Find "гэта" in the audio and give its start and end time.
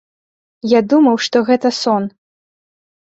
1.53-1.67